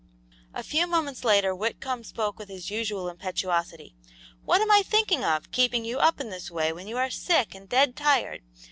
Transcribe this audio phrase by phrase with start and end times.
[0.55, 3.93] A few moments later Whitcomb spoke with his usual impetuosity.
[4.45, 7.53] "What am I thinking of, keeping you up in this way when you are sick
[7.53, 8.41] and dead tired!